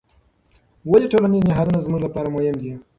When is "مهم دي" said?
2.35-2.71